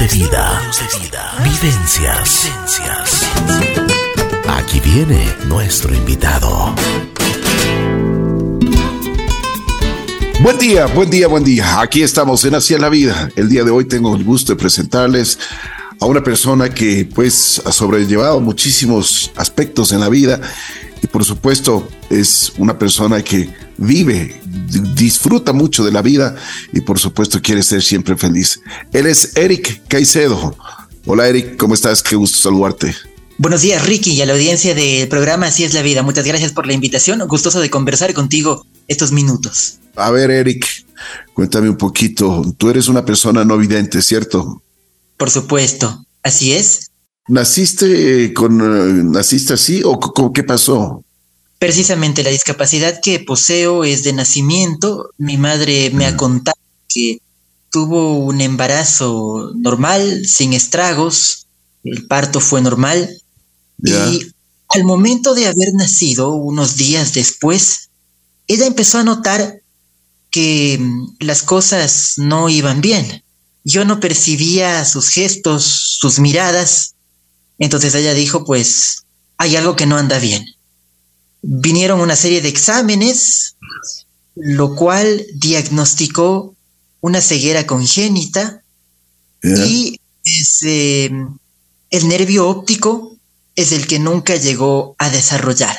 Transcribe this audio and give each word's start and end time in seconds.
de 0.00 0.08
vida. 0.08 0.62
Vivencias. 1.44 2.48
Aquí 4.48 4.80
viene 4.80 5.28
nuestro 5.46 5.94
invitado. 5.94 6.74
Buen 10.42 10.56
día, 10.56 10.86
buen 10.86 11.10
día, 11.10 11.28
buen 11.28 11.44
día. 11.44 11.82
Aquí 11.82 12.02
estamos 12.02 12.42
en 12.46 12.54
Hacia 12.54 12.78
la 12.78 12.88
Vida. 12.88 13.28
El 13.36 13.50
día 13.50 13.62
de 13.62 13.70
hoy 13.70 13.84
tengo 13.84 14.16
el 14.16 14.24
gusto 14.24 14.54
de 14.54 14.58
presentarles 14.58 15.38
a 16.00 16.06
una 16.06 16.22
persona 16.22 16.70
que 16.70 17.06
pues 17.14 17.60
ha 17.66 17.72
sobrellevado 17.72 18.40
muchísimos 18.40 19.30
aspectos 19.36 19.92
en 19.92 20.00
la 20.00 20.08
vida 20.08 20.40
y 21.02 21.08
por 21.08 21.26
supuesto 21.26 21.86
es 22.08 22.54
una 22.56 22.78
persona 22.78 23.22
que 23.22 23.50
vive, 23.76 24.40
disfruta 24.94 25.52
mucho 25.52 25.84
de 25.84 25.92
la 25.92 26.02
vida 26.02 26.36
y 26.72 26.80
por 26.80 26.98
supuesto 26.98 27.40
quiere 27.42 27.62
ser 27.62 27.82
siempre 27.82 28.16
feliz. 28.16 28.60
Él 28.92 29.06
es 29.06 29.36
Eric 29.36 29.82
Caicedo. 29.88 30.56
Hola 31.06 31.28
Eric, 31.28 31.56
¿cómo 31.56 31.74
estás? 31.74 32.02
Qué 32.02 32.16
gusto 32.16 32.38
saludarte. 32.38 32.94
Buenos 33.38 33.62
días 33.62 33.86
Ricky 33.86 34.12
y 34.12 34.20
a 34.20 34.26
la 34.26 34.34
audiencia 34.34 34.74
del 34.74 35.08
programa 35.08 35.46
Así 35.46 35.64
es 35.64 35.72
la 35.72 35.82
vida. 35.82 36.02
Muchas 36.02 36.26
gracias 36.26 36.52
por 36.52 36.66
la 36.66 36.74
invitación. 36.74 37.26
Gustoso 37.26 37.60
de 37.60 37.70
conversar 37.70 38.12
contigo 38.12 38.66
estos 38.86 39.12
minutos. 39.12 39.78
A 39.96 40.10
ver 40.10 40.30
Eric, 40.30 40.66
cuéntame 41.32 41.70
un 41.70 41.76
poquito. 41.76 42.42
Tú 42.58 42.70
eres 42.70 42.88
una 42.88 43.04
persona 43.04 43.44
no 43.44 43.56
vidente, 43.56 44.02
¿cierto? 44.02 44.62
Por 45.16 45.30
supuesto, 45.30 46.04
así 46.22 46.52
es. 46.52 46.90
¿Naciste 47.28 48.32
con 48.34 48.60
eh, 48.60 49.02
naciste 49.04 49.54
así 49.54 49.82
o 49.84 50.32
qué 50.32 50.42
pasó? 50.42 51.04
Precisamente 51.60 52.22
la 52.22 52.30
discapacidad 52.30 53.02
que 53.02 53.20
poseo 53.20 53.84
es 53.84 54.02
de 54.02 54.14
nacimiento. 54.14 55.10
Mi 55.18 55.36
madre 55.36 55.90
me 55.90 56.06
ha 56.06 56.16
contado 56.16 56.56
que 56.88 57.20
tuvo 57.70 58.16
un 58.16 58.40
embarazo 58.40 59.52
normal, 59.56 60.24
sin 60.24 60.54
estragos, 60.54 61.48
el 61.84 62.06
parto 62.06 62.40
fue 62.40 62.62
normal. 62.62 63.14
Y 63.84 64.32
al 64.70 64.84
momento 64.84 65.34
de 65.34 65.48
haber 65.48 65.74
nacido, 65.74 66.32
unos 66.32 66.76
días 66.76 67.12
después, 67.12 67.90
ella 68.46 68.64
empezó 68.64 68.96
a 68.96 69.04
notar 69.04 69.60
que 70.30 70.78
mm, 70.80 71.16
las 71.18 71.42
cosas 71.42 72.14
no 72.16 72.48
iban 72.48 72.80
bien. 72.80 73.22
Yo 73.64 73.84
no 73.84 74.00
percibía 74.00 74.82
sus 74.86 75.10
gestos, 75.10 75.98
sus 76.00 76.20
miradas. 76.20 76.94
Entonces 77.58 77.94
ella 77.94 78.14
dijo, 78.14 78.46
pues, 78.46 79.04
hay 79.36 79.56
algo 79.56 79.76
que 79.76 79.84
no 79.84 79.98
anda 79.98 80.18
bien 80.18 80.46
vinieron 81.42 82.00
una 82.00 82.16
serie 82.16 82.40
de 82.40 82.48
exámenes, 82.48 83.56
lo 84.34 84.74
cual 84.74 85.24
diagnosticó 85.34 86.54
una 87.00 87.20
ceguera 87.20 87.66
congénita 87.66 88.62
y 89.42 89.98
em, 90.62 91.38
el 91.90 92.08
nervio 92.08 92.48
óptico 92.48 93.16
es 93.56 93.72
el 93.72 93.86
que 93.86 93.98
nunca 93.98 94.36
llegó 94.36 94.94
a 94.98 95.10
desarrollar. 95.10 95.76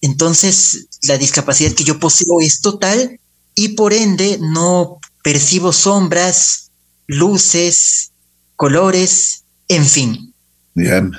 Entonces, 0.00 0.86
la 1.02 1.18
discapacidad 1.18 1.72
que 1.72 1.84
yo 1.84 1.98
poseo 1.98 2.40
es 2.40 2.60
total 2.60 3.18
y 3.54 3.70
por 3.70 3.92
ende 3.92 4.38
no 4.40 5.00
percibo 5.22 5.72
sombras, 5.72 6.70
luces, 7.06 8.12
colores, 8.56 9.42
en 9.68 9.84
fin. 9.86 10.34
Bien. 10.74 11.12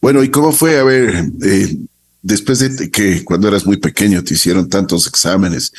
Bueno, 0.00 0.22
¿y 0.22 0.30
cómo 0.30 0.52
fue? 0.52 0.78
A 0.78 0.82
ver, 0.82 1.30
eh, 1.42 1.76
después 2.22 2.60
de 2.60 2.90
que 2.90 3.24
cuando 3.24 3.48
eras 3.48 3.66
muy 3.66 3.76
pequeño 3.76 4.22
te 4.22 4.34
hicieron 4.34 4.68
tantos 4.68 5.06
exámenes, 5.06 5.72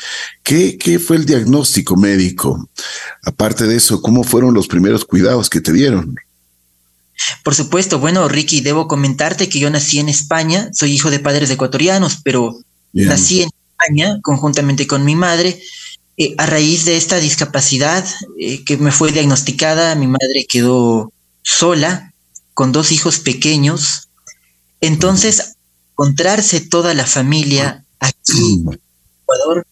¿qué, 0.44 0.78
¿qué, 0.78 1.00
fue 1.00 1.16
el 1.16 1.26
diagnóstico 1.26 1.96
médico? 1.96 2.70
Aparte 3.24 3.66
de 3.66 3.78
eso, 3.78 4.02
¿cómo 4.02 4.24
fueron 4.24 4.54
los 4.54 4.68
primeros 4.68 5.06
cuidados 5.06 5.50
que 5.50 5.62
te 5.62 5.72
dieron? 5.72 6.16
Por 7.44 7.56
supuesto, 7.56 8.00
bueno, 8.00 8.28
Ricky, 8.28 8.62
debo 8.62 8.88
comentarte 8.88 9.48
que 9.48 9.60
yo 9.60 9.70
nací 9.70 10.00
en 10.00 10.10
España, 10.10 10.70
soy 10.74 10.92
hijo 10.92 11.10
de 11.10 11.20
padres 11.20 11.50
ecuatorianos, 11.50 12.20
pero 12.24 12.58
nací 12.92 13.44
en 13.44 13.50
España 13.72 14.20
conjuntamente 14.22 14.88
con 14.88 15.06
mi 15.06 15.16
madre. 15.16 15.62
Eh, 16.16 16.36
a 16.38 16.46
raíz 16.46 16.86
de 16.86 16.96
esta 16.96 17.18
discapacidad 17.18 18.06
eh, 18.40 18.64
que 18.66 18.78
me 18.78 18.92
fue 18.92 19.12
diagnosticada, 19.12 19.96
mi 19.96 20.06
madre 20.06 20.46
quedó 20.48 21.12
sola 21.42 22.14
con 22.54 22.72
dos 22.72 22.92
hijos 22.92 23.20
pequeños. 23.20 24.10
Entonces, 24.80 25.56
encontrarse 25.94 26.60
toda 26.62 26.94
la 26.94 27.06
familia 27.06 27.86
aquí 28.00 28.64
en 28.68 28.80
Ecuador, 29.24 29.66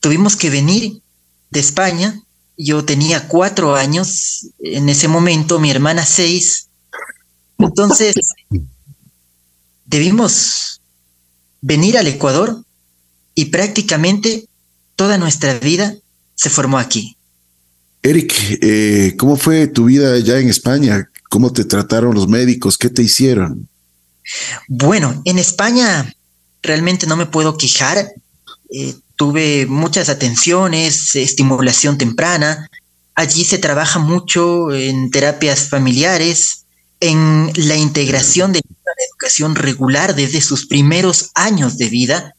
tuvimos 0.00 0.36
que 0.36 0.50
venir 0.50 1.02
de 1.50 1.60
España. 1.60 2.22
Yo 2.56 2.84
tenía 2.84 3.28
cuatro 3.28 3.76
años 3.76 4.48
en 4.58 4.88
ese 4.88 5.08
momento, 5.08 5.60
mi 5.60 5.70
hermana 5.70 6.04
seis. 6.06 6.68
Entonces, 7.58 8.14
debimos 9.84 10.80
venir 11.60 11.98
al 11.98 12.06
Ecuador 12.06 12.64
y 13.34 13.46
prácticamente 13.46 14.48
toda 14.94 15.18
nuestra 15.18 15.58
vida 15.58 15.94
se 16.34 16.50
formó 16.50 16.78
aquí. 16.78 17.16
Eric, 18.02 18.32
eh, 18.62 19.14
¿cómo 19.18 19.36
fue 19.36 19.66
tu 19.66 19.86
vida 19.86 20.14
allá 20.14 20.38
en 20.38 20.48
España? 20.48 21.10
¿Cómo 21.28 21.52
te 21.52 21.64
trataron 21.64 22.14
los 22.14 22.28
médicos? 22.28 22.78
¿Qué 22.78 22.88
te 22.88 23.02
hicieron? 23.02 23.68
Bueno, 24.68 25.22
en 25.24 25.38
España 25.38 26.12
realmente 26.62 27.06
no 27.06 27.16
me 27.16 27.26
puedo 27.26 27.56
quejar. 27.56 28.12
Eh, 28.70 28.94
tuve 29.16 29.66
muchas 29.66 30.08
atenciones, 30.08 31.14
estimulación 31.14 31.98
temprana. 31.98 32.68
Allí 33.14 33.44
se 33.44 33.58
trabaja 33.58 33.98
mucho 33.98 34.72
en 34.74 35.10
terapias 35.10 35.68
familiares, 35.68 36.64
en 37.00 37.50
la 37.54 37.76
integración 37.76 38.52
de 38.52 38.60
la 38.60 39.04
educación 39.10 39.54
regular 39.54 40.14
desde 40.14 40.40
sus 40.40 40.66
primeros 40.66 41.30
años 41.34 41.78
de 41.78 41.88
vida. 41.88 42.34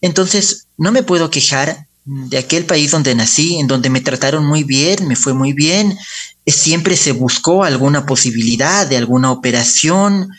Entonces, 0.00 0.66
no 0.76 0.92
me 0.92 1.02
puedo 1.02 1.30
quejar 1.30 1.86
de 2.04 2.38
aquel 2.38 2.64
país 2.64 2.90
donde 2.90 3.14
nací, 3.14 3.58
en 3.58 3.66
donde 3.66 3.90
me 3.90 4.00
trataron 4.00 4.46
muy 4.46 4.64
bien, 4.64 5.06
me 5.06 5.16
fue 5.16 5.34
muy 5.34 5.52
bien. 5.52 5.98
Siempre 6.46 6.96
se 6.96 7.12
buscó 7.12 7.64
alguna 7.64 8.06
posibilidad 8.06 8.86
de 8.86 8.96
alguna 8.96 9.30
operación, 9.30 10.30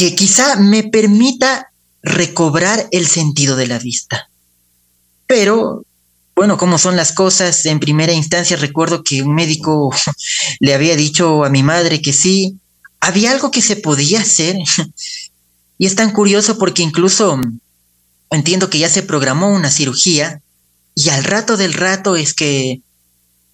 que 0.00 0.14
quizá 0.14 0.56
me 0.56 0.82
permita 0.82 1.72
recobrar 2.02 2.88
el 2.90 3.06
sentido 3.06 3.54
de 3.54 3.66
la 3.66 3.78
vista. 3.78 4.30
Pero, 5.26 5.84
bueno, 6.34 6.56
como 6.56 6.78
son 6.78 6.96
las 6.96 7.12
cosas, 7.12 7.66
en 7.66 7.80
primera 7.80 8.14
instancia 8.14 8.56
recuerdo 8.56 9.04
que 9.04 9.20
un 9.20 9.34
médico 9.34 9.94
le 10.60 10.72
había 10.72 10.96
dicho 10.96 11.44
a 11.44 11.50
mi 11.50 11.62
madre 11.62 12.00
que 12.00 12.14
sí, 12.14 12.56
había 12.98 13.30
algo 13.30 13.50
que 13.50 13.60
se 13.60 13.76
podía 13.76 14.22
hacer. 14.22 14.56
y 15.78 15.84
es 15.84 15.96
tan 15.96 16.12
curioso 16.12 16.56
porque 16.56 16.80
incluso 16.82 17.38
entiendo 18.30 18.70
que 18.70 18.78
ya 18.78 18.88
se 18.88 19.02
programó 19.02 19.50
una 19.50 19.70
cirugía 19.70 20.40
y 20.94 21.10
al 21.10 21.24
rato 21.24 21.58
del 21.58 21.74
rato 21.74 22.16
es 22.16 22.32
que 22.32 22.80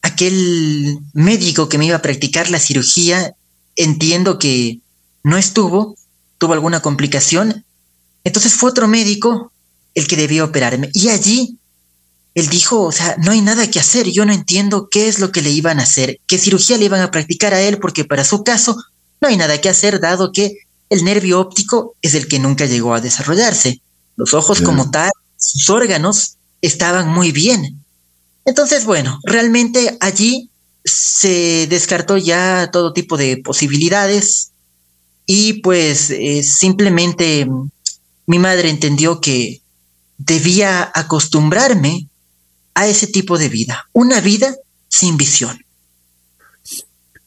aquel 0.00 1.00
médico 1.12 1.68
que 1.68 1.78
me 1.78 1.86
iba 1.86 1.96
a 1.96 2.02
practicar 2.02 2.50
la 2.50 2.60
cirugía, 2.60 3.34
entiendo 3.74 4.38
que 4.38 4.78
no 5.24 5.36
estuvo 5.38 5.96
tuvo 6.38 6.52
alguna 6.52 6.80
complicación. 6.80 7.64
Entonces 8.24 8.54
fue 8.54 8.70
otro 8.70 8.88
médico 8.88 9.52
el 9.94 10.06
que 10.06 10.16
debió 10.16 10.44
operarme. 10.44 10.90
Y 10.92 11.08
allí 11.08 11.58
él 12.34 12.48
dijo, 12.48 12.82
o 12.82 12.92
sea, 12.92 13.16
no 13.18 13.32
hay 13.32 13.40
nada 13.40 13.70
que 13.70 13.80
hacer, 13.80 14.10
yo 14.10 14.26
no 14.26 14.32
entiendo 14.32 14.88
qué 14.90 15.08
es 15.08 15.20
lo 15.20 15.32
que 15.32 15.40
le 15.40 15.50
iban 15.50 15.80
a 15.80 15.84
hacer, 15.84 16.20
qué 16.26 16.36
cirugía 16.36 16.76
le 16.76 16.84
iban 16.84 17.00
a 17.00 17.10
practicar 17.10 17.54
a 17.54 17.62
él, 17.62 17.78
porque 17.78 18.04
para 18.04 18.24
su 18.24 18.44
caso 18.44 18.76
no 19.22 19.28
hay 19.28 19.38
nada 19.38 19.58
que 19.60 19.70
hacer, 19.70 20.00
dado 20.00 20.32
que 20.32 20.58
el 20.90 21.02
nervio 21.02 21.40
óptico 21.40 21.94
es 22.02 22.14
el 22.14 22.28
que 22.28 22.38
nunca 22.38 22.66
llegó 22.66 22.94
a 22.94 23.00
desarrollarse. 23.00 23.80
Los 24.16 24.34
ojos 24.34 24.60
como 24.60 24.90
tal, 24.90 25.10
sus 25.38 25.70
órganos 25.70 26.36
estaban 26.60 27.08
muy 27.08 27.32
bien. 27.32 27.82
Entonces, 28.44 28.84
bueno, 28.84 29.18
realmente 29.24 29.96
allí 30.00 30.50
se 30.84 31.66
descartó 31.68 32.16
ya 32.16 32.70
todo 32.70 32.92
tipo 32.92 33.16
de 33.16 33.38
posibilidades 33.38 34.52
y 35.26 35.54
pues 35.54 36.10
eh, 36.10 36.42
simplemente 36.44 37.48
mi 38.26 38.38
madre 38.38 38.70
entendió 38.70 39.20
que 39.20 39.60
debía 40.18 40.90
acostumbrarme 40.94 42.08
a 42.74 42.86
ese 42.86 43.08
tipo 43.08 43.36
de 43.36 43.48
vida, 43.48 43.88
una 43.92 44.20
vida 44.20 44.54
sin 44.88 45.16
visión. 45.16 45.64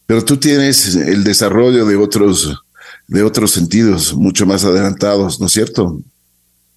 Pero 0.05 0.23
tú 0.23 0.37
tienes 0.37 0.95
el 0.95 1.23
desarrollo 1.23 1.85
de 1.85 1.97
otros, 1.97 2.63
de 3.07 3.21
otros 3.21 3.51
sentidos 3.51 4.13
mucho 4.13 4.45
más 4.45 4.63
adelantados, 4.63 5.39
¿no 5.39 5.47
es 5.47 5.51
cierto? 5.51 6.01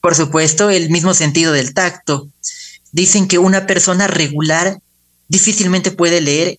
Por 0.01 0.15
supuesto, 0.15 0.71
el 0.71 0.91
mismo 0.91 1.15
sentido 1.15 1.53
del 1.53 1.73
tacto. 1.73 2.29
Dicen 2.91 3.29
que 3.29 3.39
una 3.39 3.67
persona 3.67 4.07
regular 4.07 4.81
difícilmente 5.29 5.93
puede 5.93 6.21
leer 6.21 6.59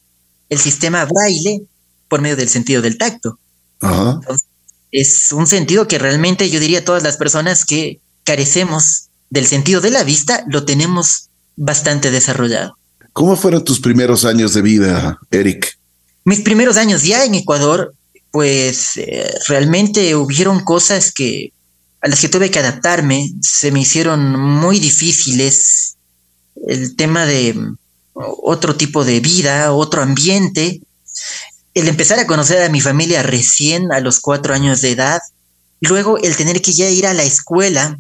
el 0.50 0.58
sistema 0.58 1.06
braille 1.06 1.64
por 2.08 2.22
medio 2.22 2.38
del 2.38 2.50
sentido 2.50 2.82
del 2.82 2.98
tacto. 2.98 3.38
Ajá 3.82 4.20
es 4.94 5.34
un 5.34 5.48
sentido 5.48 5.88
que 5.88 6.00
realmente 6.00 6.50
yo 6.50 6.62
diría 6.62 6.86
todas 6.86 7.04
las 7.04 7.18
personas 7.18 7.66
que 7.66 8.00
carecemos 8.24 9.10
del 9.30 9.46
sentido 9.46 9.82
de 9.82 9.90
la 9.90 10.04
vista 10.04 10.46
lo 10.48 10.64
tenemos 10.64 11.30
bastante 11.58 12.12
desarrollado. 12.12 12.78
¿Cómo 13.12 13.36
fueron 13.36 13.66
tus 13.66 13.80
primeros 13.80 14.24
años 14.24 14.54
de 14.54 14.62
vida, 14.62 15.20
Eric? 15.30 15.78
mis 16.26 16.42
primeros 16.42 16.78
años 16.78 17.04
ya 17.04 17.26
en 17.26 17.36
Ecuador, 17.36 17.94
pues 18.32 18.98
eh, 18.98 19.30
realmente 19.48 20.16
hubieron 20.16 20.64
cosas 20.64 21.12
que 21.12 21.52
a 22.02 22.08
las 22.08 22.20
que 22.20 22.30
tuve 22.30 22.52
que 22.52 22.60
adaptarme, 22.60 23.32
se 23.42 23.72
me 23.72 23.80
hicieron 23.80 24.38
muy 24.38 24.80
difíciles. 24.80 25.96
El 26.68 26.98
tema 26.98 27.26
de 27.26 27.56
otro 28.14 28.76
tipo 28.76 29.06
de 29.06 29.22
vida, 29.22 29.72
otro 29.72 30.02
ambiente, 30.02 30.82
el 31.74 31.88
empezar 31.88 32.20
a 32.20 32.28
conocer 32.28 32.62
a 32.62 32.70
mi 32.70 32.82
familia 32.82 33.24
recién 33.24 33.92
a 33.92 34.00
los 34.00 34.20
cuatro 34.20 34.54
años 34.54 34.82
de 34.82 34.92
edad, 34.92 35.22
luego 35.82 36.18
el 36.18 36.36
tener 36.36 36.62
que 36.62 36.74
ya 36.74 36.90
ir 36.90 37.08
a 37.08 37.14
la 37.14 37.24
escuela, 37.24 38.00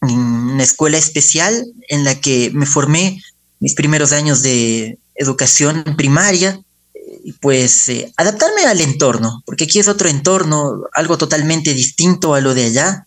una 0.00 0.62
escuela 0.62 0.98
especial 0.98 1.66
en 1.88 2.04
la 2.04 2.20
que 2.20 2.50
me 2.52 2.66
formé 2.66 3.22
mis 3.60 3.74
primeros 3.74 4.12
años 4.12 4.42
de 4.42 4.98
educación 5.14 5.84
primaria, 5.96 6.60
y 7.24 7.32
pues 7.32 7.88
eh, 7.88 8.12
adaptarme 8.18 8.66
al 8.66 8.82
entorno, 8.82 9.42
porque 9.46 9.64
aquí 9.64 9.78
es 9.78 9.88
otro 9.88 10.10
entorno, 10.10 10.82
algo 10.92 11.16
totalmente 11.16 11.72
distinto 11.72 12.34
a 12.34 12.40
lo 12.40 12.52
de 12.54 12.66
allá. 12.66 13.06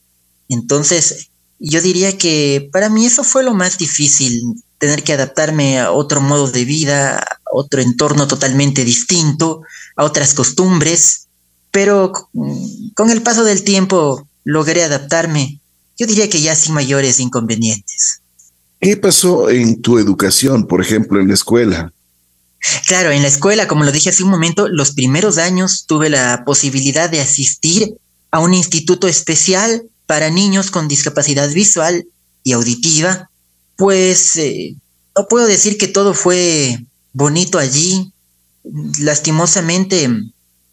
Entonces, 0.49 1.29
yo 1.59 1.81
diría 1.81 2.17
que 2.17 2.67
para 2.71 2.89
mí 2.89 3.05
eso 3.05 3.23
fue 3.23 3.43
lo 3.43 3.53
más 3.53 3.77
difícil, 3.77 4.41
tener 4.79 5.03
que 5.03 5.13
adaptarme 5.13 5.79
a 5.79 5.91
otro 5.91 6.19
modo 6.19 6.49
de 6.49 6.65
vida, 6.65 7.36
otro 7.51 7.81
entorno 7.81 8.27
totalmente 8.27 8.83
distinto, 8.83 9.61
a 9.95 10.03
otras 10.03 10.33
costumbres, 10.33 11.27
pero 11.71 12.11
con 12.95 13.09
el 13.09 13.21
paso 13.21 13.43
del 13.43 13.63
tiempo 13.63 14.27
logré 14.43 14.83
adaptarme, 14.83 15.59
yo 15.97 16.07
diría 16.07 16.29
que 16.29 16.41
ya 16.41 16.55
sin 16.55 16.73
mayores 16.73 17.19
inconvenientes. 17.19 18.21
¿Qué 18.79 18.95
pasó 18.97 19.49
en 19.49 19.81
tu 19.81 19.97
educación, 19.97 20.67
por 20.67 20.81
ejemplo, 20.81 21.19
en 21.19 21.27
la 21.27 21.33
escuela? 21.33 21.91
Claro, 22.85 23.11
en 23.11 23.21
la 23.21 23.27
escuela, 23.27 23.67
como 23.67 23.83
lo 23.83 23.91
dije 23.91 24.09
hace 24.09 24.23
un 24.23 24.29
momento, 24.29 24.67
los 24.67 24.91
primeros 24.91 25.37
años 25.37 25.85
tuve 25.87 26.09
la 26.09 26.43
posibilidad 26.45 27.09
de 27.09 27.21
asistir 27.21 27.95
a 28.31 28.39
un 28.39 28.53
instituto 28.53 29.07
especial 29.07 29.83
para 30.05 30.29
niños 30.29 30.71
con 30.71 30.87
discapacidad 30.87 31.49
visual 31.49 32.07
y 32.43 32.53
auditiva, 32.53 33.29
pues 33.75 34.35
eh, 34.37 34.75
no 35.15 35.27
puedo 35.27 35.47
decir 35.47 35.77
que 35.77 35.87
todo 35.87 36.13
fue 36.13 36.85
bonito 37.17 37.57
allí. 37.57 38.13
Lastimosamente, 38.99 40.09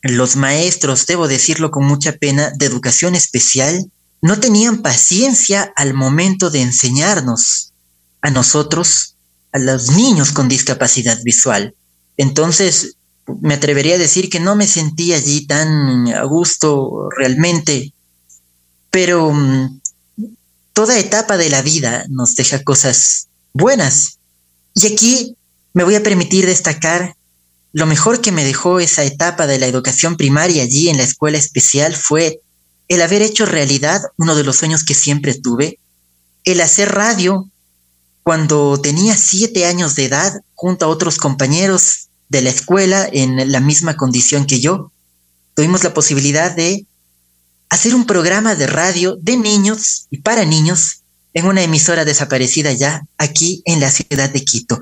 los 0.03 0.37
maestros, 0.37 1.07
debo 1.07 1.27
decirlo 1.27 1.71
con 1.71 1.85
mucha 1.85 2.13
pena, 2.13 2.53
de 2.57 2.67
educación 2.67 3.15
especial, 3.15 3.91
no 4.21 4.39
tenían 4.39 4.83
paciencia 4.83 5.73
al 5.75 5.95
momento 5.95 6.51
de 6.51 6.61
enseñarnos 6.61 7.73
a 8.21 8.31
nosotros, 8.31 9.17
a 9.53 9.59
los 9.59 9.91
niños 9.91 10.33
con 10.33 10.49
discapacidad 10.49 11.19
visual. 11.23 11.75
Entonces, 12.17 12.97
me 13.41 13.55
atrevería 13.55 13.95
a 13.95 13.99
decir 13.99 14.29
que 14.29 14.41
no 14.41 14.55
me 14.55 14.67
sentí 14.67 15.15
allí 15.15 15.47
tan 15.47 16.09
a 16.09 16.25
gusto 16.25 17.09
realmente, 17.17 17.93
pero 18.91 19.33
mm, 19.33 19.81
toda 20.75 20.99
etapa 20.99 21.39
de 21.39 21.49
la 21.49 21.63
vida 21.63 22.05
nos 22.11 22.35
deja 22.35 22.63
cosas 22.63 23.29
buenas. 23.55 24.19
Y 24.75 24.93
aquí 24.93 25.37
me 25.75 25.85
voy 25.85 25.97
a 25.97 26.03
permitir 26.03 26.47
destacar 26.47 27.17
lo 27.73 27.87
mejor 27.87 28.21
que 28.21 28.31
me 28.31 28.45
dejó 28.45 28.79
esa 28.79 29.03
etapa 29.03 29.49
de 29.49 29.59
la 29.59 29.67
educación 29.67 30.17
primaria 30.17 30.63
allí 30.63 30.89
en 30.89 30.97
la 30.97 31.03
escuela 31.03 31.37
especial 31.37 31.97
fue 31.97 32.41
el 32.87 33.03
haber 33.03 33.21
hecho 33.21 33.47
realidad 33.47 34.01
uno 34.17 34.37
de 34.37 34.45
los 34.45 34.57
sueños 34.57 34.85
que 34.85 34.95
siempre 34.95 35.35
tuve, 35.35 35.81
el 36.45 36.61
hacer 36.61 36.93
radio 36.93 37.51
cuando 38.23 38.81
tenía 38.81 39.17
siete 39.17 39.67
años 39.67 39.97
de 39.97 40.05
edad 40.05 40.41
junto 40.55 40.85
a 40.85 40.89
otros 40.89 41.17
compañeros 41.17 42.09
de 42.29 42.43
la 42.43 42.51
escuela 42.51 43.09
en 43.13 43.51
la 43.51 43.61
misma 43.61 43.97
condición 43.97 44.47
que 44.47 44.61
yo. 44.61 44.93
Tuvimos 45.55 45.83
la 45.83 45.93
posibilidad 45.95 46.55
de 46.55 46.87
hacer 47.69 47.95
un 47.95 48.07
programa 48.07 48.55
de 48.55 48.69
radio 48.69 49.17
de 49.21 49.37
niños 49.37 50.07
y 50.11 50.19
para 50.19 50.45
niños 50.45 51.03
en 51.35 51.47
una 51.47 51.63
emisora 51.63 52.05
desaparecida 52.05 52.73
ya 52.73 53.03
aquí 53.19 53.63
en 53.67 53.81
la 53.81 53.91
ciudad 53.91 54.31
de 54.31 54.45
Quito. 54.45 54.81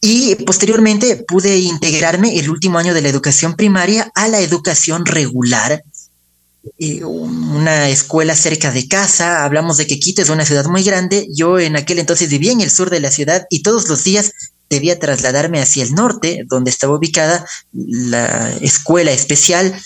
Y 0.00 0.34
posteriormente 0.34 1.16
pude 1.16 1.58
integrarme 1.58 2.38
el 2.38 2.50
último 2.50 2.78
año 2.78 2.92
de 2.92 3.02
la 3.02 3.08
educación 3.08 3.54
primaria 3.54 4.10
a 4.14 4.26
la 4.26 4.40
educación 4.40 5.06
regular, 5.06 5.84
eh, 6.78 7.04
una 7.04 7.88
escuela 7.88 8.34
cerca 8.34 8.72
de 8.72 8.88
casa. 8.88 9.44
Hablamos 9.44 9.76
de 9.76 9.86
que 9.86 10.00
Quito 10.00 10.22
es 10.22 10.28
una 10.28 10.44
ciudad 10.44 10.66
muy 10.66 10.82
grande. 10.82 11.28
Yo 11.30 11.60
en 11.60 11.76
aquel 11.76 12.00
entonces 12.00 12.28
vivía 12.28 12.52
en 12.52 12.60
el 12.60 12.70
sur 12.70 12.90
de 12.90 13.00
la 13.00 13.12
ciudad 13.12 13.46
y 13.48 13.62
todos 13.62 13.88
los 13.88 14.02
días 14.02 14.32
debía 14.68 14.98
trasladarme 14.98 15.60
hacia 15.60 15.84
el 15.84 15.94
norte, 15.94 16.44
donde 16.48 16.70
estaba 16.70 16.96
ubicada 16.96 17.46
la 17.72 18.52
escuela 18.60 19.12
especial. 19.12 19.80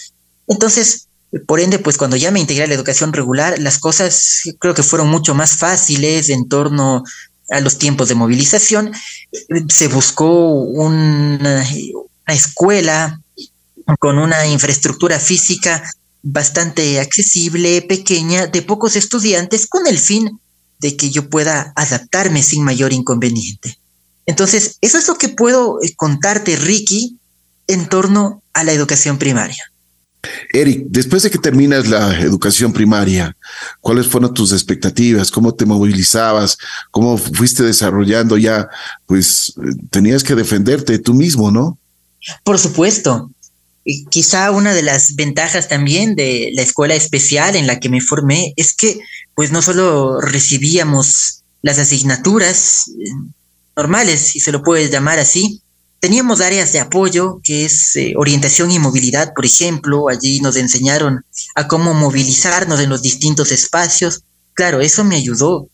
Entonces, 0.47 1.06
por 1.47 1.61
ende, 1.61 1.79
pues 1.79 1.99
cuando 1.99 2.17
ya 2.17 2.31
me 2.31 2.41
integré 2.41 2.65
a 2.65 2.67
la 2.69 2.75
educación 2.75 3.13
regular, 3.13 3.59
las 3.59 3.79
cosas 3.79 4.43
creo 4.59 4.75
que 4.75 4.83
fueron 4.83 5.09
mucho 5.09 5.35
más 5.35 5.57
fáciles 5.57 6.29
en 6.29 6.49
torno 6.49 7.05
a 7.51 7.61
los 7.61 7.79
tiempos 7.79 8.09
de 8.09 8.15
movilización. 8.15 8.93
Se 9.69 9.89
buscó 9.89 10.53
una, 10.53 11.67
escuela 12.29 13.21
con 13.99 14.19
una 14.19 14.47
infraestructura 14.47 15.21
física 15.21 15.83
bastante 16.23 16.99
accesible, 17.01 17.83
pequeña, 17.83 18.47
de 18.47 18.63
pocos 18.63 18.97
estudiantes, 18.97 19.67
con 19.67 19.87
el 19.87 19.99
fin 19.99 20.41
de 20.81 20.97
que 20.97 21.11
yo 21.11 21.31
pueda 21.31 21.73
adaptarme 21.77 22.43
sin 22.43 22.65
mayor 22.65 22.93
inconveniente. 22.93 23.79
Entonces, 24.27 24.79
eso 24.81 24.99
es 24.99 25.07
lo 25.07 25.15
que 25.15 25.29
puedo 25.29 25.79
eh, 25.83 25.95
contarte, 25.95 26.57
Ricky, 26.57 27.17
en 27.69 27.89
torno 27.89 28.43
a 28.53 28.65
la 28.65 28.73
educación 28.73 29.19
primaria. 29.19 29.73
Eric, 30.53 30.85
después 30.89 31.23
de 31.23 31.31
que 31.31 31.39
terminas 31.39 31.89
la 31.89 32.21
educación 32.21 32.73
primaria, 32.73 33.37
¿cuáles 33.81 34.07
fueron 34.07 34.35
tus 34.35 34.53
expectativas? 34.53 35.31
¿Cómo 35.31 35.55
te 35.55 35.67
movilizabas? 35.67 36.59
¿Cómo 36.91 37.19
fuiste 37.19 37.63
desarrollando 37.63 38.39
ya? 38.39 38.69
Pues 39.07 39.55
tenías 39.91 40.23
que 40.23 40.35
defenderte 40.35 40.99
tú 40.99 41.15
mismo, 41.15 41.51
¿no? 41.51 41.79
Por 42.45 42.59
supuesto. 42.59 43.31
Quizá 44.11 44.51
una 44.51 44.75
de 44.75 44.83
las 44.83 45.15
ventajas 45.15 45.69
también 45.69 46.17
de 46.17 46.51
la 46.55 46.63
escuela 46.63 46.97
especial 46.97 47.55
en 47.55 47.69
la 47.69 47.79
que 47.79 47.89
me 47.89 48.01
formé 48.01 48.53
es 48.57 48.75
que 48.75 48.99
pues 49.37 49.53
no 49.53 49.63
solo 49.63 50.21
recibíamos 50.21 51.45
las 51.63 51.79
asignaturas 51.79 52.89
eh, 52.89 53.11
normales, 53.77 54.21
si 54.21 54.41
se 54.41 54.51
lo 54.51 54.63
puedes 54.63 54.91
llamar 54.91 55.21
así, 55.21 55.63
Teníamos 56.07 56.41
áreas 56.41 56.73
de 56.73 56.79
apoyo, 56.79 57.41
que 57.43 57.65
es 57.65 57.97
eh, 57.97 58.15
orientación 58.17 58.71
y 58.71 58.79
movilidad, 58.79 59.35
por 59.35 59.45
ejemplo. 59.45 60.09
Allí 60.09 60.39
nos 60.39 60.55
enseñaron 60.55 61.25
a 61.57 61.67
cómo 61.67 61.95
movilizarnos 61.95 62.79
en 62.79 62.91
los 62.91 63.03
distintos 63.03 63.51
espacios. 63.51 64.23
Claro, 64.55 64.81
eso 64.81 65.03
me 65.03 65.17
ayudó 65.17 65.69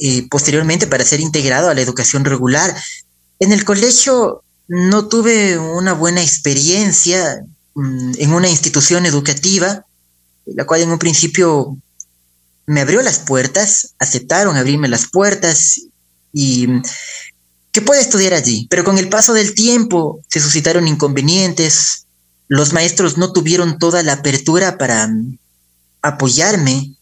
eh, 0.00 0.26
posteriormente 0.28 0.88
para 0.88 1.04
ser 1.04 1.20
integrado 1.20 1.70
a 1.70 1.74
la 1.74 1.80
educación 1.80 2.24
regular. 2.24 2.74
En 3.38 3.52
el 3.52 3.64
colegio 3.64 4.42
no 4.66 5.06
tuve 5.06 5.56
una 5.58 5.92
buena 5.92 6.24
experiencia 6.24 7.44
mm, 7.76 8.14
en 8.18 8.32
una 8.32 8.48
institución 8.48 9.06
educativa, 9.06 9.86
la 10.44 10.66
cual 10.66 10.82
en 10.82 10.90
un 10.90 10.98
principio 10.98 11.76
me 12.66 12.80
abrió 12.80 13.00
las 13.00 13.20
puertas, 13.20 13.94
aceptaron 14.00 14.56
abrirme 14.56 14.88
las 14.88 15.06
puertas 15.08 15.80
y 16.32 16.66
puede 17.80 18.00
estudiar 18.00 18.34
allí, 18.34 18.66
pero 18.70 18.84
con 18.84 18.98
el 18.98 19.08
paso 19.08 19.32
del 19.32 19.54
tiempo 19.54 20.20
se 20.28 20.40
suscitaron 20.40 20.88
inconvenientes, 20.88 22.06
los 22.48 22.72
maestros 22.72 23.18
no 23.18 23.32
tuvieron 23.32 23.78
toda 23.78 24.02
la 24.02 24.14
apertura 24.14 24.78
para 24.78 25.06
mm, 25.06 25.38
apoyarme, 26.02 26.94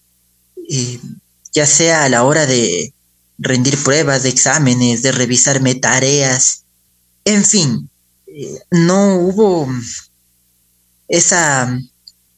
eh, 0.69 1.01
ya 1.53 1.67
sea 1.67 2.05
a 2.05 2.09
la 2.09 2.25
hora 2.25 2.47
de 2.47 2.93
rendir 3.39 3.83
pruebas, 3.83 4.23
de 4.23 4.31
exámenes, 4.31 5.03
de 5.03 5.13
revisarme 5.13 5.75
tareas, 5.75 6.65
en 7.25 7.45
fin, 7.45 7.91
eh, 8.27 8.59
no 8.71 9.17
hubo 9.17 9.69
esa 11.09 11.79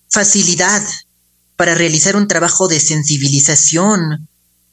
facilidad 0.09 0.83
para 1.57 1.75
realizar 1.75 2.17
un 2.17 2.29
trabajo 2.29 2.69
de 2.69 2.81
sensibilización 2.81 4.29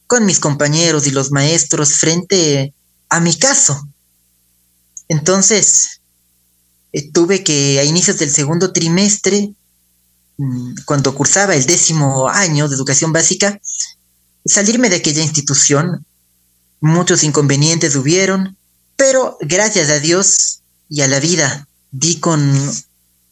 con 0.07 0.25
mis 0.25 0.39
compañeros 0.39 1.07
y 1.07 1.11
los 1.11 1.31
maestros 1.31 1.93
frente 1.93 2.74
a 3.15 3.19
mi 3.19 3.33
caso. 3.37 3.87
Entonces, 5.07 6.01
eh, 6.91 7.11
tuve 7.11 7.43
que 7.43 7.79
a 7.79 7.83
inicios 7.83 8.17
del 8.17 8.29
segundo 8.29 8.73
trimestre, 8.73 9.53
mm, 10.37 10.75
cuando 10.85 11.15
cursaba 11.15 11.55
el 11.55 11.65
décimo 11.65 12.27
año 12.27 12.67
de 12.67 12.75
educación 12.75 13.13
básica, 13.13 13.59
salirme 14.45 14.89
de 14.89 14.97
aquella 14.97 15.23
institución. 15.23 16.05
Muchos 16.81 17.23
inconvenientes 17.23 17.95
hubieron, 17.95 18.57
pero 18.95 19.37
gracias 19.41 19.89
a 19.89 19.99
Dios 19.99 20.61
y 20.89 21.01
a 21.01 21.07
la 21.07 21.19
vida 21.19 21.67
di 21.91 22.19
con 22.19 22.39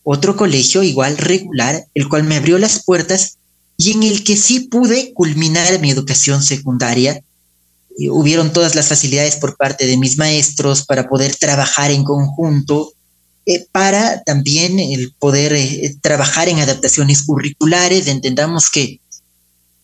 otro 0.04 0.36
colegio 0.36 0.84
igual 0.84 1.18
regular, 1.18 1.86
el 1.94 2.08
cual 2.08 2.24
me 2.24 2.38
abrió 2.38 2.58
las 2.58 2.84
puertas 2.84 3.38
y 3.78 3.92
en 3.92 4.04
el 4.04 4.24
que 4.24 4.38
sí 4.38 4.62
pude 4.62 5.14
culminar 5.14 5.80
mi 5.80 5.92
educación 5.92 6.42
secundaria 6.42 7.22
hubieron 8.10 8.52
todas 8.54 8.76
las 8.76 8.88
facilidades 8.88 9.36
por 9.36 9.56
parte 9.56 9.86
de 9.86 9.98
mis 9.98 10.18
maestros 10.18 10.86
para 10.86 11.08
poder 11.08 11.36
trabajar 11.36 11.92
en 11.92 12.04
conjunto 12.04 12.94
eh, 13.46 13.68
para 13.72 14.24
también 14.24 14.80
el 14.80 15.14
poder 15.20 15.52
eh, 15.54 15.96
trabajar 16.02 16.48
en 16.48 16.60
adaptaciones 16.60 17.24
curriculares. 17.24 18.08
Entendamos 18.08 18.70
que 18.70 19.02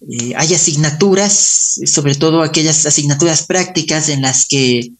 eh, 0.10 0.34
hay 0.38 0.54
asignaturas, 0.54 1.80
sobre 1.86 2.16
todo 2.16 2.42
aquellas 2.42 2.86
asignaturas 2.86 3.46
prácticas 3.46 4.08
en 4.08 4.22
las 4.22 4.46
que, 4.46 4.94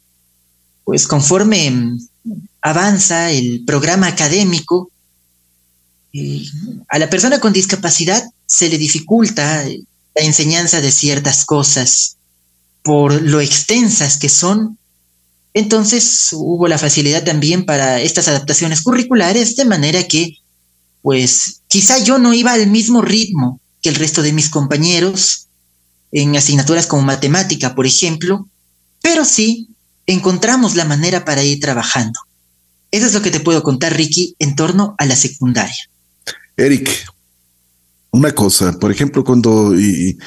pues 0.84 1.08
conforme 1.08 1.72
mm, 1.72 2.10
avanza 2.62 3.32
el 3.32 3.64
programa 3.66 4.08
académico, 4.08 4.92
a 6.88 6.98
la 6.98 7.10
persona 7.10 7.40
con 7.40 7.54
discapacidad 7.54 8.24
se 8.48 8.68
le 8.68 8.80
dificulta 8.80 9.64
la 9.64 10.22
enseñanza 10.24 10.82
de 10.82 10.92
ciertas 10.92 11.46
cosas 11.46 12.18
por 12.84 13.22
lo 13.22 13.42
extensas 13.42 14.18
que 14.18 14.30
son. 14.30 14.78
Entonces 15.54 16.30
hubo 16.32 16.68
la 16.68 16.78
facilidad 16.78 17.24
también 17.24 17.66
para 17.66 18.02
estas 18.02 18.28
adaptaciones 18.28 18.82
curriculares, 18.82 19.56
de 19.56 19.66
manera 19.66 20.04
que, 20.08 20.38
pues, 21.02 21.62
quizá 21.68 21.98
yo 22.00 22.18
no 22.18 22.34
iba 22.34 22.54
al 22.54 22.68
mismo 22.68 23.02
ritmo 23.02 23.60
que 23.82 23.90
el 23.90 23.96
resto 23.96 24.22
de 24.22 24.34
mis 24.34 24.50
compañeros 24.50 25.48
en 26.12 26.36
asignaturas 26.36 26.88
como 26.88 27.04
matemática, 27.04 27.76
por 27.76 27.86
ejemplo, 27.86 28.48
pero 29.02 29.26
sí 29.26 29.70
encontramos 30.06 30.76
la 30.76 30.86
manera 30.86 31.24
para 31.26 31.44
ir 31.44 31.60
trabajando. 31.60 32.20
Eso 32.92 33.06
es 33.06 33.14
lo 33.14 33.22
que 33.22 33.32
te 33.32 33.40
puedo 33.40 33.62
contar, 33.62 33.96
Ricky, 33.96 34.36
en 34.40 34.56
torno 34.56 34.96
a 34.98 35.06
la 35.06 35.16
secundaria. 35.16 35.90
Eric, 36.58 36.90
una 38.12 38.32
cosa, 38.32 38.74
por 38.80 38.92
ejemplo, 38.92 39.24
cuando, 39.24 39.78
y, 39.80 40.18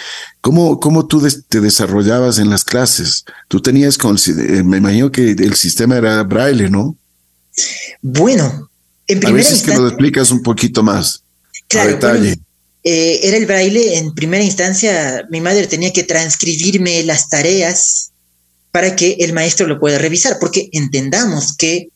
¿cómo, 0.40 0.78
¿cómo 0.78 1.06
tú 1.06 1.26
te 1.48 1.60
desarrollabas 1.60 2.38
en 2.38 2.48
las 2.48 2.64
clases? 2.64 3.24
Tú 3.48 3.60
tenías, 3.60 3.98
con, 3.98 4.16
eh, 4.16 4.62
me 4.62 4.76
imagino 4.76 5.10
que 5.10 5.30
el 5.30 5.54
sistema 5.54 5.96
era 5.96 6.22
braille, 6.22 6.70
¿no? 6.70 6.96
Bueno, 8.00 8.70
en 9.08 9.20
primera 9.20 9.34
A 9.34 9.50
veces 9.50 9.62
que 9.62 9.74
lo 9.74 9.88
explicas 9.88 10.30
un 10.30 10.42
poquito 10.42 10.82
más. 10.82 11.22
Claro, 11.68 11.90
a 11.90 11.92
detalle. 11.94 12.38
Eh, 12.84 13.20
era 13.24 13.36
el 13.36 13.46
braille, 13.46 13.98
en 13.98 14.14
primera 14.14 14.44
instancia, 14.44 15.26
mi 15.30 15.40
madre 15.40 15.66
tenía 15.66 15.92
que 15.92 16.04
transcribirme 16.04 17.02
las 17.02 17.28
tareas 17.28 18.12
para 18.70 18.96
que 18.96 19.16
el 19.20 19.32
maestro 19.32 19.66
lo 19.66 19.78
pueda 19.78 19.98
revisar, 19.98 20.38
porque 20.40 20.68
entendamos 20.72 21.56
que 21.56 21.88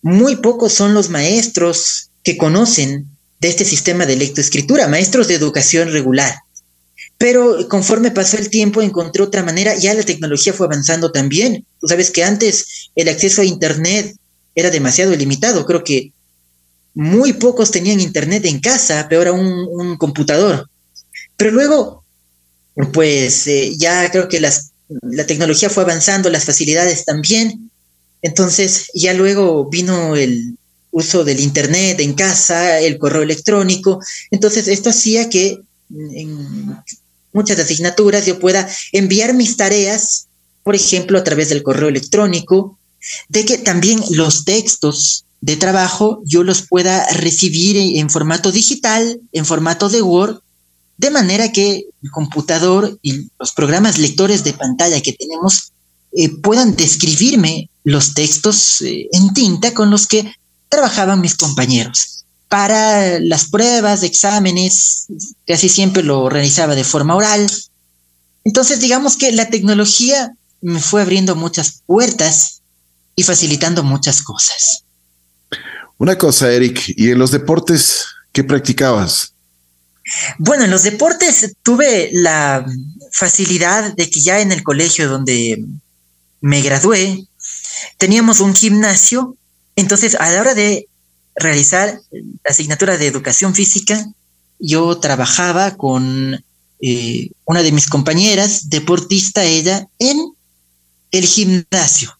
muy 0.00 0.36
pocos 0.36 0.72
son 0.72 0.94
los 0.94 1.10
maestros 1.10 2.10
que 2.24 2.36
conocen 2.36 3.11
de 3.42 3.48
este 3.48 3.64
sistema 3.64 4.06
de 4.06 4.14
lectoescritura, 4.14 4.86
maestros 4.86 5.26
de 5.26 5.34
educación 5.34 5.90
regular. 5.90 6.32
Pero 7.18 7.68
conforme 7.68 8.12
pasó 8.12 8.38
el 8.38 8.48
tiempo 8.48 8.80
encontró 8.80 9.24
otra 9.24 9.42
manera, 9.42 9.74
ya 9.74 9.94
la 9.94 10.04
tecnología 10.04 10.52
fue 10.52 10.66
avanzando 10.66 11.10
también. 11.10 11.66
Tú 11.80 11.88
sabes 11.88 12.12
que 12.12 12.22
antes 12.22 12.90
el 12.94 13.08
acceso 13.08 13.42
a 13.42 13.44
Internet 13.44 14.14
era 14.54 14.70
demasiado 14.70 15.16
limitado, 15.16 15.66
creo 15.66 15.82
que 15.82 16.12
muy 16.94 17.32
pocos 17.32 17.72
tenían 17.72 18.00
Internet 18.00 18.44
en 18.44 18.60
casa, 18.60 19.08
peor 19.08 19.26
aún 19.26 19.66
un 19.72 19.96
computador. 19.96 20.68
Pero 21.36 21.50
luego, 21.50 22.04
pues 22.92 23.48
eh, 23.48 23.74
ya 23.76 24.08
creo 24.12 24.28
que 24.28 24.38
las, 24.38 24.70
la 25.02 25.26
tecnología 25.26 25.68
fue 25.68 25.82
avanzando, 25.82 26.30
las 26.30 26.44
facilidades 26.44 27.04
también. 27.04 27.70
Entonces 28.22 28.88
ya 28.94 29.14
luego 29.14 29.68
vino 29.68 30.14
el, 30.14 30.56
uso 30.92 31.24
del 31.24 31.40
Internet 31.40 31.98
en 31.98 32.14
casa, 32.14 32.78
el 32.78 32.98
correo 32.98 33.22
electrónico. 33.22 34.00
Entonces, 34.30 34.68
esto 34.68 34.90
hacía 34.90 35.28
que 35.28 35.58
en 35.90 36.76
muchas 37.32 37.58
asignaturas 37.58 38.24
yo 38.26 38.38
pueda 38.38 38.68
enviar 38.92 39.34
mis 39.34 39.56
tareas, 39.56 40.28
por 40.62 40.76
ejemplo, 40.76 41.18
a 41.18 41.24
través 41.24 41.48
del 41.48 41.64
correo 41.64 41.88
electrónico, 41.88 42.78
de 43.28 43.44
que 43.44 43.58
también 43.58 44.00
los 44.10 44.44
textos 44.44 45.24
de 45.40 45.56
trabajo 45.56 46.22
yo 46.24 46.44
los 46.44 46.62
pueda 46.62 47.04
recibir 47.14 47.98
en 47.98 48.08
formato 48.10 48.52
digital, 48.52 49.20
en 49.32 49.44
formato 49.44 49.88
de 49.88 50.02
Word, 50.02 50.40
de 50.98 51.10
manera 51.10 51.50
que 51.50 51.86
el 52.02 52.10
computador 52.10 52.98
y 53.02 53.28
los 53.40 53.52
programas 53.52 53.98
lectores 53.98 54.44
de 54.44 54.52
pantalla 54.52 55.00
que 55.00 55.14
tenemos 55.14 55.72
eh, 56.12 56.28
puedan 56.28 56.76
describirme 56.76 57.70
los 57.82 58.14
textos 58.14 58.82
eh, 58.82 59.08
en 59.10 59.34
tinta 59.34 59.74
con 59.74 59.90
los 59.90 60.06
que 60.06 60.32
trabajaban 60.72 61.20
mis 61.20 61.36
compañeros. 61.36 62.24
Para 62.48 63.20
las 63.20 63.50
pruebas, 63.50 64.02
exámenes, 64.02 65.06
casi 65.46 65.68
siempre 65.68 66.02
lo 66.02 66.30
realizaba 66.30 66.74
de 66.74 66.82
forma 66.82 67.14
oral. 67.14 67.46
Entonces, 68.42 68.80
digamos 68.80 69.16
que 69.16 69.32
la 69.32 69.50
tecnología 69.50 70.32
me 70.62 70.80
fue 70.80 71.02
abriendo 71.02 71.36
muchas 71.36 71.82
puertas 71.84 72.62
y 73.14 73.22
facilitando 73.22 73.82
muchas 73.82 74.22
cosas. 74.22 74.84
Una 75.98 76.16
cosa, 76.16 76.50
Eric, 76.50 76.94
¿y 76.96 77.10
en 77.10 77.18
los 77.18 77.30
deportes 77.32 78.06
qué 78.32 78.42
practicabas? 78.42 79.34
Bueno, 80.38 80.64
en 80.64 80.70
los 80.70 80.84
deportes 80.84 81.54
tuve 81.62 82.08
la 82.12 82.64
facilidad 83.12 83.94
de 83.94 84.08
que 84.08 84.22
ya 84.22 84.40
en 84.40 84.52
el 84.52 84.62
colegio 84.62 85.08
donde 85.08 85.62
me 86.40 86.62
gradué, 86.62 87.26
teníamos 87.98 88.40
un 88.40 88.54
gimnasio 88.54 89.36
entonces, 89.76 90.14
a 90.14 90.30
la 90.30 90.40
hora 90.40 90.54
de 90.54 90.88
realizar 91.34 92.00
la 92.10 92.50
asignatura 92.50 92.98
de 92.98 93.06
educación 93.06 93.54
física, 93.54 94.06
yo 94.58 94.98
trabajaba 94.98 95.76
con 95.76 96.44
eh, 96.80 97.30
una 97.44 97.62
de 97.62 97.72
mis 97.72 97.88
compañeras, 97.88 98.68
deportista 98.68 99.44
ella, 99.44 99.88
en 99.98 100.18
el 101.10 101.24
gimnasio, 101.24 102.18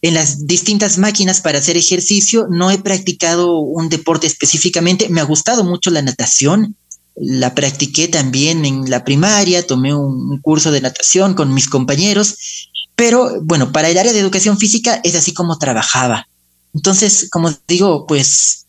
en 0.00 0.14
las 0.14 0.46
distintas 0.46 0.98
máquinas 0.98 1.40
para 1.40 1.58
hacer 1.58 1.76
ejercicio. 1.76 2.46
No 2.50 2.70
he 2.70 2.78
practicado 2.78 3.58
un 3.58 3.88
deporte 3.88 4.26
específicamente, 4.26 5.08
me 5.08 5.20
ha 5.20 5.24
gustado 5.24 5.64
mucho 5.64 5.90
la 5.90 6.02
natación, 6.02 6.76
la 7.14 7.54
practiqué 7.54 8.08
también 8.08 8.64
en 8.64 8.88
la 8.88 9.04
primaria, 9.04 9.66
tomé 9.66 9.94
un 9.94 10.40
curso 10.40 10.70
de 10.70 10.80
natación 10.80 11.34
con 11.34 11.52
mis 11.52 11.68
compañeros, 11.68 12.68
pero 12.96 13.40
bueno, 13.42 13.72
para 13.72 13.88
el 13.88 13.98
área 13.98 14.12
de 14.12 14.20
educación 14.20 14.58
física 14.58 15.00
es 15.04 15.14
así 15.14 15.34
como 15.34 15.58
trabajaba. 15.58 16.26
Entonces, 16.74 17.28
como 17.30 17.52
digo, 17.68 18.06
pues 18.06 18.66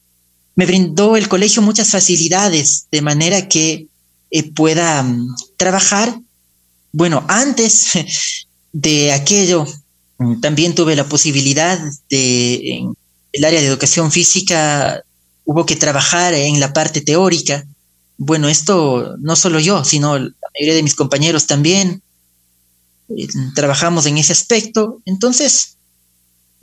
me 0.55 0.65
brindó 0.65 1.15
el 1.15 1.27
colegio 1.27 1.61
muchas 1.61 1.89
facilidades 1.89 2.87
de 2.91 3.01
manera 3.01 3.47
que 3.47 3.87
eh, 4.31 4.51
pueda 4.53 5.01
mm, 5.03 5.35
trabajar. 5.57 6.19
Bueno, 6.91 7.23
antes 7.27 7.91
de 8.73 9.11
aquello, 9.13 9.65
mm, 10.19 10.41
también 10.41 10.75
tuve 10.75 10.95
la 10.95 11.07
posibilidad 11.07 11.79
de, 12.09 12.77
en 12.77 12.93
el 13.31 13.45
área 13.45 13.61
de 13.61 13.67
educación 13.67 14.11
física, 14.11 15.01
hubo 15.45 15.65
que 15.65 15.75
trabajar 15.75 16.33
en 16.33 16.59
la 16.59 16.73
parte 16.73 17.01
teórica. 17.01 17.65
Bueno, 18.17 18.47
esto 18.47 19.15
no 19.19 19.35
solo 19.35 19.59
yo, 19.59 19.83
sino 19.83 20.19
la 20.19 20.31
mayoría 20.53 20.75
de 20.75 20.83
mis 20.83 20.95
compañeros 20.95 21.47
también 21.47 22.01
eh, 23.09 23.27
trabajamos 23.55 24.05
en 24.05 24.17
ese 24.17 24.33
aspecto. 24.33 25.01
Entonces, 25.05 25.77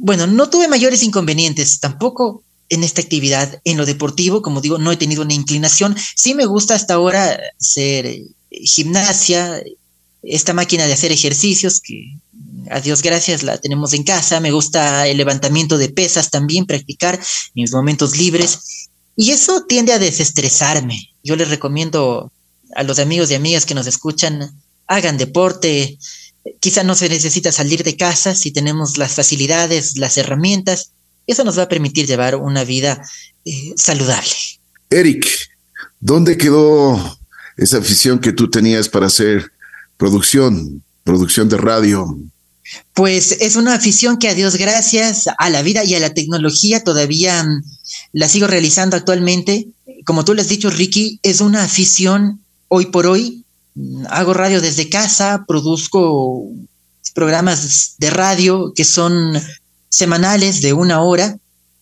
bueno, 0.02 0.26
no 0.26 0.48
tuve 0.48 0.66
mayores 0.66 1.02
inconvenientes 1.02 1.78
tampoco 1.78 2.42
en 2.70 2.84
esta 2.84 3.02
actividad. 3.02 3.60
En 3.64 3.76
lo 3.76 3.84
deportivo, 3.84 4.40
como 4.40 4.62
digo, 4.62 4.78
no 4.78 4.90
he 4.90 4.96
tenido 4.96 5.22
una 5.22 5.34
inclinación. 5.34 5.94
Sí 6.16 6.34
me 6.34 6.46
gusta 6.46 6.74
hasta 6.74 6.94
ahora 6.94 7.38
hacer 7.60 8.06
eh, 8.06 8.24
gimnasia, 8.50 9.62
esta 10.22 10.54
máquina 10.54 10.86
de 10.86 10.94
hacer 10.94 11.12
ejercicios 11.12 11.80
que 11.80 12.16
a 12.70 12.80
Dios 12.80 13.02
gracias 13.02 13.42
la 13.42 13.58
tenemos 13.58 13.92
en 13.92 14.04
casa. 14.04 14.40
Me 14.40 14.52
gusta 14.52 15.06
el 15.06 15.18
levantamiento 15.18 15.76
de 15.76 15.90
pesas 15.90 16.30
también, 16.30 16.64
practicar 16.64 17.16
en 17.16 17.22
mis 17.62 17.72
momentos 17.72 18.16
libres. 18.16 18.88
Y 19.16 19.32
eso 19.32 19.64
tiende 19.68 19.92
a 19.92 19.98
desestresarme. 19.98 21.10
Yo 21.22 21.36
les 21.36 21.50
recomiendo 21.50 22.32
a 22.74 22.82
los 22.84 22.98
amigos 22.98 23.30
y 23.30 23.34
amigas 23.34 23.66
que 23.66 23.74
nos 23.74 23.86
escuchan, 23.86 24.50
hagan 24.86 25.18
deporte, 25.18 25.98
Quizá 26.58 26.82
no 26.82 26.94
se 26.94 27.08
necesita 27.08 27.52
salir 27.52 27.84
de 27.84 27.96
casa 27.96 28.34
si 28.34 28.50
tenemos 28.50 28.98
las 28.98 29.14
facilidades, 29.14 29.96
las 29.96 30.16
herramientas. 30.18 30.90
Eso 31.26 31.44
nos 31.44 31.58
va 31.58 31.64
a 31.64 31.68
permitir 31.68 32.06
llevar 32.06 32.34
una 32.34 32.64
vida 32.64 33.02
eh, 33.44 33.72
saludable. 33.76 34.30
Eric, 34.90 35.26
¿dónde 36.00 36.36
quedó 36.36 37.18
esa 37.56 37.78
afición 37.78 38.18
que 38.18 38.32
tú 38.32 38.50
tenías 38.50 38.88
para 38.88 39.06
hacer 39.06 39.52
producción, 39.96 40.82
producción 41.04 41.48
de 41.48 41.56
radio? 41.56 42.18
Pues 42.94 43.32
es 43.40 43.56
una 43.56 43.74
afición 43.74 44.18
que 44.18 44.28
a 44.28 44.34
Dios 44.34 44.56
gracias 44.56 45.24
a 45.38 45.50
la 45.50 45.62
vida 45.62 45.84
y 45.84 45.94
a 45.94 46.00
la 46.00 46.14
tecnología 46.14 46.82
todavía 46.82 47.42
mm, 47.42 47.62
la 48.12 48.28
sigo 48.28 48.46
realizando 48.46 48.96
actualmente. 48.96 49.68
Como 50.04 50.24
tú 50.24 50.34
le 50.34 50.42
has 50.42 50.48
dicho, 50.48 50.70
Ricky, 50.70 51.20
es 51.22 51.40
una 51.40 51.64
afición 51.64 52.40
hoy 52.68 52.86
por 52.86 53.06
hoy 53.06 53.39
hago 54.08 54.34
radio 54.34 54.60
desde 54.60 54.88
casa, 54.88 55.44
produzco 55.46 56.44
programas 57.14 57.94
de 57.98 58.10
radio 58.10 58.72
que 58.74 58.84
son 58.84 59.40
semanales 59.88 60.62
de 60.62 60.72
una 60.72 61.02
hora, 61.02 61.36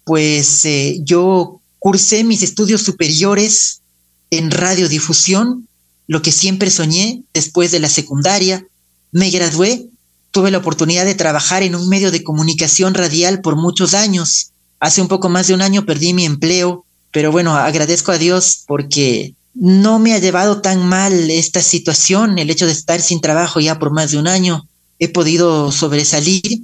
pues 0.04 0.64
eh, 0.64 0.98
yo 1.02 1.60
cursé 1.78 2.24
mis 2.24 2.42
estudios 2.42 2.82
superiores 2.82 3.82
en 4.30 4.50
radiodifusión, 4.50 5.68
lo 6.06 6.22
que 6.22 6.32
siempre 6.32 6.70
soñé 6.70 7.22
después 7.34 7.70
de 7.70 7.80
la 7.80 7.88
secundaria. 7.88 8.66
Me 9.12 9.30
gradué, 9.30 9.86
tuve 10.30 10.50
la 10.50 10.58
oportunidad 10.58 11.04
de 11.04 11.14
trabajar 11.14 11.62
en 11.62 11.74
un 11.74 11.88
medio 11.88 12.10
de 12.10 12.24
comunicación 12.24 12.94
radial 12.94 13.40
por 13.40 13.56
muchos 13.56 13.94
años. 13.94 14.52
hace 14.80 15.02
un 15.02 15.08
poco 15.08 15.28
más 15.28 15.48
de 15.48 15.54
un 15.54 15.62
año 15.62 15.84
perdí 15.84 16.14
mi 16.14 16.24
empleo, 16.24 16.84
pero 17.10 17.32
bueno, 17.32 17.56
agradezco 17.56 18.12
a 18.12 18.18
Dios 18.18 18.62
porque 18.66 19.34
no 19.60 19.98
me 19.98 20.14
ha 20.14 20.18
llevado 20.18 20.60
tan 20.60 20.86
mal 20.86 21.30
esta 21.30 21.62
situación, 21.62 22.38
el 22.38 22.50
hecho 22.50 22.66
de 22.66 22.72
estar 22.72 23.00
sin 23.00 23.20
trabajo 23.20 23.58
ya 23.58 23.78
por 23.78 23.92
más 23.92 24.12
de 24.12 24.18
un 24.18 24.28
año. 24.28 24.68
He 25.00 25.08
podido 25.08 25.72
sobresalir 25.72 26.62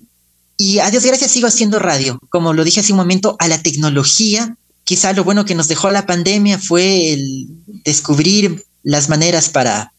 y 0.57 0.79
a 0.79 0.91
Dios 0.91 1.05
gracias 1.05 1.33
sigo 1.33 1.49
haciendo 1.49 1.81
radio. 1.81 2.19
Como 2.31 2.53
lo 2.53 2.63
dije 2.63 2.81
hace 2.81 2.93
un 2.93 2.99
momento, 2.99 3.37
a 3.41 3.49
la 3.49 3.61
tecnología, 3.61 4.57
quizá 4.85 5.13
lo 5.13 5.25
bueno 5.25 5.45
que 5.45 5.57
nos 5.57 5.67
dejó 5.67 5.91
la 5.91 6.07
pandemia 6.07 6.59
fue 6.59 7.13
el 7.13 7.49
descubrir 7.85 8.65
las 8.85 9.09
maneras 9.09 9.49
para 9.49 9.93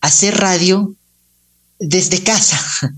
hacer 0.00 0.36
radio 0.36 0.94
desde 1.78 2.24
casa. 2.24 2.60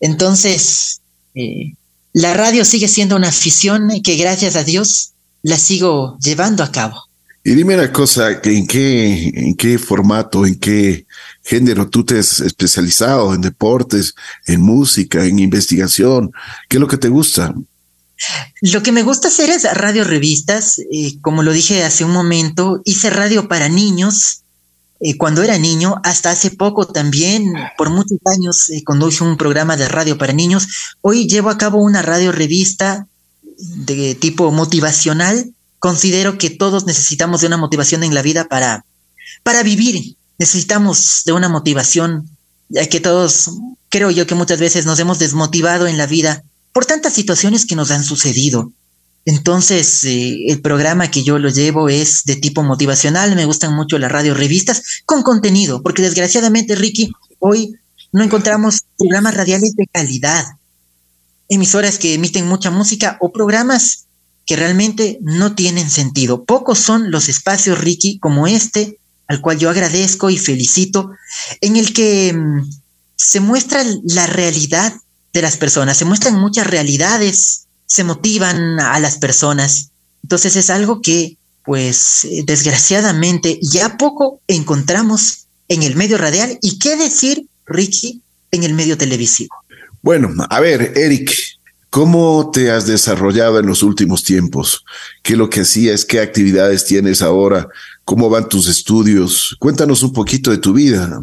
Entonces, 0.00 1.00
eh, 1.34 1.74
la 2.14 2.32
radio 2.32 2.64
sigue 2.64 2.88
siendo 2.88 3.16
una 3.16 3.28
afición 3.28 3.90
que 4.02 4.16
gracias 4.16 4.56
a 4.56 4.64
Dios 4.64 5.12
la 5.42 5.58
sigo 5.58 6.16
llevando 6.20 6.64
a 6.64 6.72
cabo. 6.72 7.05
Y 7.46 7.54
dime 7.54 7.76
una 7.76 7.92
cosa, 7.92 8.40
¿en 8.42 8.66
qué, 8.66 9.28
en 9.32 9.54
qué 9.54 9.78
formato, 9.78 10.44
en 10.44 10.58
qué 10.58 11.06
género 11.44 11.88
tú 11.88 12.04
te 12.04 12.18
has 12.18 12.40
especializado? 12.40 13.32
¿En 13.32 13.40
deportes, 13.40 14.16
en 14.46 14.60
música, 14.60 15.24
en 15.24 15.38
investigación? 15.38 16.32
¿Qué 16.68 16.78
es 16.78 16.80
lo 16.80 16.88
que 16.88 16.96
te 16.96 17.08
gusta? 17.08 17.54
Lo 18.62 18.82
que 18.82 18.90
me 18.90 19.04
gusta 19.04 19.28
hacer 19.28 19.50
es 19.50 19.62
radio 19.74 20.02
revistas. 20.02 20.80
Eh, 20.90 21.20
como 21.20 21.44
lo 21.44 21.52
dije 21.52 21.84
hace 21.84 22.04
un 22.04 22.10
momento, 22.10 22.82
hice 22.84 23.10
radio 23.10 23.46
para 23.46 23.68
niños 23.68 24.42
eh, 24.98 25.16
cuando 25.16 25.44
era 25.44 25.56
niño, 25.56 26.00
hasta 26.02 26.32
hace 26.32 26.50
poco 26.50 26.88
también, 26.88 27.52
por 27.78 27.90
muchos 27.90 28.18
años, 28.24 28.70
eh, 28.70 28.82
conduje 28.82 29.22
un 29.22 29.36
programa 29.36 29.76
de 29.76 29.86
radio 29.86 30.18
para 30.18 30.32
niños. 30.32 30.96
Hoy 31.00 31.28
llevo 31.28 31.50
a 31.50 31.58
cabo 31.58 31.78
una 31.78 32.02
radio 32.02 32.32
revista 32.32 33.06
de 33.56 34.16
tipo 34.16 34.50
motivacional. 34.50 35.52
Considero 35.78 36.38
que 36.38 36.50
todos 36.50 36.86
necesitamos 36.86 37.40
de 37.40 37.48
una 37.48 37.56
motivación 37.56 38.02
en 38.02 38.14
la 38.14 38.22
vida 38.22 38.48
para, 38.48 38.84
para 39.42 39.62
vivir. 39.62 40.16
Necesitamos 40.38 41.22
de 41.24 41.32
una 41.32 41.48
motivación, 41.48 42.28
ya 42.68 42.86
que 42.88 43.00
todos, 43.00 43.50
creo 43.88 44.10
yo 44.10 44.26
que 44.26 44.34
muchas 44.34 44.60
veces 44.60 44.86
nos 44.86 44.98
hemos 44.98 45.18
desmotivado 45.18 45.86
en 45.86 45.98
la 45.98 46.06
vida 46.06 46.42
por 46.72 46.86
tantas 46.86 47.12
situaciones 47.12 47.66
que 47.66 47.76
nos 47.76 47.90
han 47.90 48.04
sucedido. 48.04 48.72
Entonces, 49.24 50.04
eh, 50.04 50.46
el 50.48 50.60
programa 50.60 51.10
que 51.10 51.24
yo 51.24 51.38
lo 51.38 51.48
llevo 51.48 51.88
es 51.88 52.22
de 52.24 52.36
tipo 52.36 52.62
motivacional. 52.62 53.34
Me 53.34 53.44
gustan 53.44 53.74
mucho 53.74 53.98
las 53.98 54.12
radio 54.12 54.34
revistas 54.34 54.82
con 55.04 55.22
contenido, 55.22 55.82
porque 55.82 56.02
desgraciadamente, 56.02 56.76
Ricky, 56.76 57.10
hoy 57.40 57.74
no 58.12 58.22
encontramos 58.22 58.82
programas 58.96 59.34
radiales 59.34 59.74
de 59.74 59.86
calidad, 59.88 60.44
emisoras 61.48 61.98
que 61.98 62.14
emiten 62.14 62.46
mucha 62.46 62.70
música 62.70 63.18
o 63.20 63.32
programas 63.32 64.05
que 64.46 64.56
realmente 64.56 65.18
no 65.20 65.54
tienen 65.54 65.90
sentido. 65.90 66.44
Pocos 66.44 66.78
son 66.78 67.10
los 67.10 67.28
espacios, 67.28 67.78
Ricky, 67.78 68.18
como 68.18 68.46
este, 68.46 68.98
al 69.26 69.40
cual 69.40 69.58
yo 69.58 69.68
agradezco 69.68 70.30
y 70.30 70.38
felicito, 70.38 71.10
en 71.60 71.76
el 71.76 71.92
que 71.92 72.32
mm, 72.32 72.70
se 73.16 73.40
muestra 73.40 73.84
la 74.04 74.26
realidad 74.26 74.94
de 75.32 75.42
las 75.42 75.56
personas, 75.56 75.98
se 75.98 76.04
muestran 76.04 76.40
muchas 76.40 76.66
realidades 76.66 77.66
se 77.86 78.04
motivan 78.04 78.80
a 78.80 78.98
las 79.00 79.18
personas. 79.18 79.90
Entonces 80.22 80.56
es 80.56 80.70
algo 80.70 81.00
que, 81.00 81.36
pues, 81.64 82.24
eh, 82.24 82.42
desgraciadamente 82.44 83.58
ya 83.62 83.96
poco 83.96 84.40
encontramos 84.48 85.46
en 85.68 85.82
el 85.82 85.96
medio 85.96 86.18
radial 86.18 86.58
y 86.62 86.78
qué 86.78 86.96
decir, 86.96 87.46
Ricky, 87.64 88.22
en 88.50 88.64
el 88.64 88.74
medio 88.74 88.98
televisivo. 88.98 89.54
Bueno, 90.02 90.28
a 90.50 90.60
ver, 90.60 90.92
Eric, 90.96 91.32
¿cómo 91.90 92.50
te 92.52 92.70
has 92.70 92.86
desarrollado 92.86 93.58
en 93.58 93.66
los 93.66 93.82
últimos 93.82 94.22
tiempos? 94.22 94.84
¿Qué 95.22 95.32
es 95.32 95.38
lo 95.38 95.50
que 95.50 95.60
hacías? 95.60 96.04
¿Qué 96.04 96.20
actividades 96.20 96.84
tienes 96.84 97.22
ahora? 97.22 97.68
¿Cómo 98.04 98.28
van 98.28 98.48
tus 98.48 98.68
estudios? 98.68 99.56
Cuéntanos 99.58 100.02
un 100.02 100.12
poquito 100.12 100.50
de 100.50 100.58
tu 100.58 100.72
vida. 100.72 101.22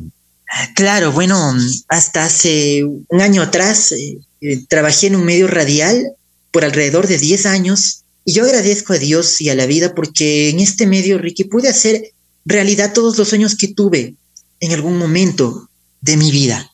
Claro, 0.76 1.12
bueno, 1.12 1.56
hasta 1.88 2.26
hace 2.26 2.84
un 2.84 3.22
año 3.22 3.42
atrás 3.42 3.92
eh, 3.92 4.20
eh, 4.42 4.66
trabajé 4.68 5.08
en 5.08 5.16
un 5.16 5.26
medio 5.26 5.48
radial 5.48 6.04
por 6.52 6.64
alrededor 6.64 7.08
de 7.08 7.18
10 7.18 7.46
años 7.48 8.04
y 8.26 8.34
yo 8.34 8.44
agradezco 8.44 8.94
a 8.94 8.98
Dios 9.00 9.42
y 9.42 9.50
a 9.50 9.56
la 9.56 9.66
vida 9.66 9.96
porque 9.96 10.50
en 10.50 10.60
este 10.60 10.86
medio, 10.86 11.18
Ricky, 11.18 11.46
pude 11.46 11.70
hacer 11.70 12.14
realidad 12.46 12.94
todos 12.94 13.18
los 13.18 13.30
sueños 13.30 13.56
que 13.56 13.70
tuve 13.70 14.16
en 14.60 14.72
algún 14.72 14.98
momento 14.98 15.70
de 16.02 16.18
mi 16.18 16.32
vida. 16.32 16.72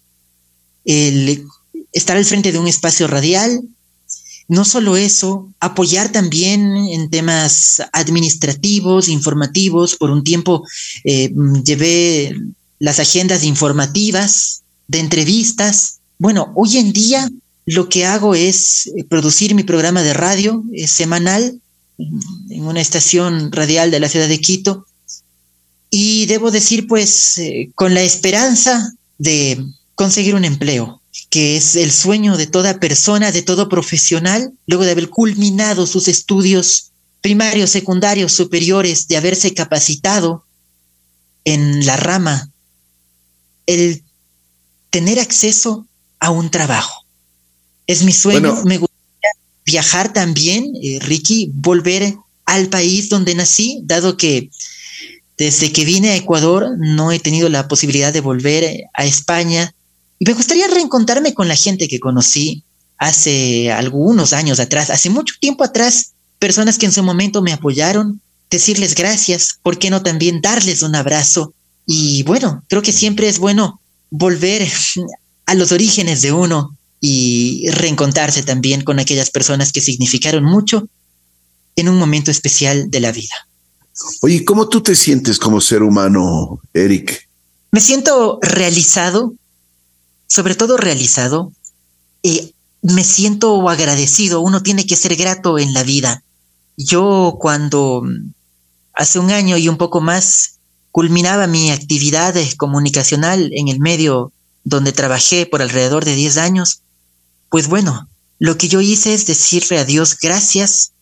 Estar 0.85 2.17
al 2.17 2.25
frente 2.25 2.51
de 2.51 2.59
un 2.59 2.67
espacio 2.67 3.07
radial, 3.07 3.61
no 4.49 4.65
solo 4.65 4.97
eso, 4.97 5.47
apoyar 5.59 6.11
también 6.11 6.75
en 6.75 7.09
temas 7.09 7.81
administrativos, 7.93 9.07
informativos. 9.07 9.95
Por 9.95 10.09
un 10.09 10.23
tiempo 10.23 10.65
eh, 11.03 11.31
llevé 11.63 12.35
las 12.79 12.99
agendas 12.99 13.43
informativas 13.43 14.63
de 14.87 14.99
entrevistas. 14.99 15.99
Bueno, 16.17 16.51
hoy 16.55 16.77
en 16.77 16.91
día 16.91 17.29
lo 17.67 17.89
que 17.89 18.07
hago 18.07 18.33
es 18.33 18.87
eh, 18.87 19.03
producir 19.03 19.53
mi 19.53 19.63
programa 19.63 20.01
de 20.01 20.15
radio 20.15 20.63
semanal 20.87 21.61
en 21.99 22.65
una 22.65 22.81
estación 22.81 23.51
radial 23.51 23.91
de 23.91 23.99
la 23.99 24.09
ciudad 24.09 24.27
de 24.27 24.41
Quito. 24.41 24.87
Y 25.91 26.25
debo 26.25 26.49
decir, 26.49 26.87
pues, 26.87 27.37
eh, 27.37 27.69
con 27.75 27.93
la 27.93 28.01
esperanza 28.01 28.93
de 29.19 29.63
conseguir 29.93 30.33
un 30.33 30.45
empleo, 30.45 30.98
que 31.29 31.57
es 31.57 31.75
el 31.75 31.91
sueño 31.91 32.37
de 32.37 32.47
toda 32.47 32.79
persona, 32.79 33.31
de 33.31 33.41
todo 33.41 33.69
profesional, 33.69 34.51
luego 34.65 34.83
de 34.83 34.91
haber 34.91 35.09
culminado 35.09 35.85
sus 35.85 36.07
estudios 36.07 36.91
primarios, 37.21 37.69
secundarios, 37.69 38.31
superiores, 38.31 39.07
de 39.07 39.17
haberse 39.17 39.53
capacitado 39.53 40.45
en 41.45 41.85
la 41.85 41.97
rama, 41.97 42.49
el 43.65 44.03
tener 44.89 45.19
acceso 45.19 45.87
a 46.19 46.31
un 46.31 46.49
trabajo. 46.49 47.05
Es 47.87 48.03
mi 48.03 48.11
sueño. 48.11 48.63
Me 48.65 48.77
gustaría 48.77 49.31
viajar 49.65 50.13
también, 50.13 50.73
eh, 50.81 50.99
Ricky, 50.99 51.51
volver 51.53 52.15
al 52.45 52.69
país 52.69 53.09
donde 53.09 53.35
nací, 53.35 53.81
dado 53.83 54.17
que 54.17 54.49
desde 55.37 55.71
que 55.71 55.85
vine 55.85 56.09
a 56.09 56.15
Ecuador 56.15 56.75
no 56.77 57.11
he 57.11 57.19
tenido 57.19 57.47
la 57.49 57.67
posibilidad 57.67 58.11
de 58.11 58.21
volver 58.21 58.83
a 58.93 59.05
España. 59.05 59.73
Y 60.19 60.25
me 60.25 60.33
gustaría 60.33 60.67
reencontrarme 60.67 61.33
con 61.33 61.47
la 61.47 61.55
gente 61.55 61.87
que 61.87 61.99
conocí 61.99 62.63
hace 62.97 63.71
algunos 63.71 64.33
años 64.33 64.59
atrás, 64.59 64.89
hace 64.89 65.09
mucho 65.09 65.33
tiempo 65.39 65.63
atrás, 65.63 66.11
personas 66.37 66.77
que 66.77 66.85
en 66.85 66.91
su 66.91 67.01
momento 67.01 67.41
me 67.41 67.53
apoyaron, 67.53 68.21
decirles 68.49 68.95
gracias, 68.95 69.59
¿por 69.63 69.79
qué 69.79 69.89
no 69.89 70.03
también 70.03 70.41
darles 70.41 70.81
un 70.81 70.95
abrazo? 70.95 71.53
Y 71.85 72.23
bueno, 72.23 72.63
creo 72.67 72.81
que 72.81 72.91
siempre 72.91 73.29
es 73.29 73.39
bueno 73.39 73.79
volver 74.09 74.69
a 75.45 75.55
los 75.55 75.71
orígenes 75.71 76.21
de 76.21 76.33
uno, 76.33 76.75
y 77.01 77.69
reencontrarse 77.69 78.43
también 78.43 78.81
con 78.81 78.99
aquellas 78.99 79.29
personas 79.29 79.71
que 79.71 79.81
significaron 79.81 80.43
mucho 80.43 80.87
en 81.75 81.89
un 81.89 81.97
momento 81.97 82.31
especial 82.31 82.89
de 82.89 82.99
la 82.99 83.11
vida. 83.11 83.47
Oye, 84.21 84.43
¿cómo 84.43 84.67
tú 84.67 84.81
te 84.81 84.95
sientes 84.95 85.39
como 85.39 85.61
ser 85.61 85.83
humano, 85.83 86.61
Eric? 86.73 87.27
Me 87.71 87.79
siento 87.79 88.39
realizado, 88.41 89.33
sobre 90.29 90.55
todo 90.55 90.77
realizado, 90.77 91.51
y 92.21 92.53
me 92.81 93.03
siento 93.03 93.67
agradecido. 93.69 94.41
Uno 94.41 94.63
tiene 94.63 94.85
que 94.85 94.95
ser 94.95 95.15
grato 95.15 95.59
en 95.59 95.73
la 95.73 95.83
vida. 95.83 96.23
Yo 96.77 97.35
cuando 97.39 98.03
hace 98.93 99.19
un 99.19 99.31
año 99.31 99.57
y 99.57 99.67
un 99.67 99.77
poco 99.77 99.99
más 99.99 100.59
culminaba 100.91 101.47
mi 101.47 101.71
actividad 101.71 102.35
comunicacional 102.57 103.51
en 103.53 103.67
el 103.67 103.79
medio 103.79 104.31
donde 104.63 104.93
trabajé 104.93 105.45
por 105.45 105.61
alrededor 105.61 106.05
de 106.05 106.15
10 106.15 106.37
años, 106.37 106.81
pues 107.49 107.67
bueno, 107.67 108.07
lo 108.37 108.57
que 108.57 108.67
yo 108.69 108.81
hice 108.81 109.13
es 109.13 109.25
decirle 109.25 109.79
a 109.79 109.85
Dios 109.85 110.17
gracias 110.21 110.93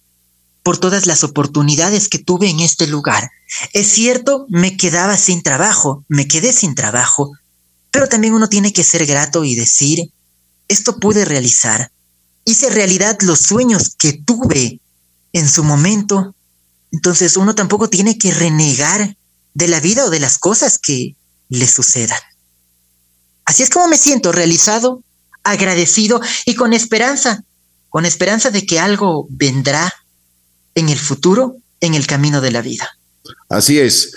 por 0.64 0.78
todas 0.78 1.06
las 1.06 1.24
oportunidades 1.24 2.10
que 2.10 2.20
tuve 2.20 2.50
en 2.50 2.60
este 2.60 2.88
lugar. 2.88 3.30
Es 3.74 3.88
cierto, 3.88 4.46
me 4.50 4.78
quedaba 4.78 5.18
sin 5.18 5.44
trabajo, 5.44 6.04
me 6.08 6.28
quedé 6.28 6.54
sin 6.54 6.76
trabajo, 6.76 7.32
pero 7.98 8.10
también 8.10 8.36
uno 8.36 8.48
tiene 8.48 8.72
que 8.72 8.84
ser 8.84 9.08
grato 9.08 9.44
y 9.44 9.56
decir, 9.56 10.12
esto 10.68 11.00
pude 11.00 11.26
realizar. 11.26 11.92
Hice 12.46 12.70
realidad 12.70 13.18
los 13.22 13.40
sueños 13.40 13.96
que 13.98 14.14
tuve 14.14 14.80
en 15.34 15.50
su 15.50 15.64
momento. 15.64 16.36
Entonces 16.92 17.38
uno 17.38 17.56
tampoco 17.56 17.90
tiene 17.90 18.20
que 18.20 18.30
renegar 18.30 19.18
de 19.56 19.68
la 19.68 19.80
vida 19.80 20.06
o 20.06 20.12
de 20.12 20.20
las 20.20 20.38
cosas 20.38 20.78
que 20.78 21.16
le 21.50 21.68
sucedan. 21.68 22.20
Así 23.46 23.64
es 23.64 23.72
como 23.72 23.88
me 23.88 23.98
siento 23.98 24.32
realizado 24.32 25.02
agradecido 25.42 26.22
y 26.46 26.54
con 26.54 26.74
esperanza, 26.74 27.46
con 27.90 28.06
esperanza 28.06 28.52
de 28.52 28.64
que 28.68 28.80
algo 28.80 29.26
vendrá 29.32 29.92
en 30.76 30.90
el 30.90 31.00
futuro, 31.00 31.56
en 31.82 31.96
el 31.96 32.06
camino 32.06 32.42
de 32.42 32.52
la 32.52 32.62
vida. 32.62 32.96
Así 33.50 33.80
es. 33.80 34.14